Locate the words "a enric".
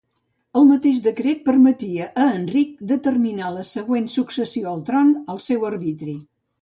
2.23-2.73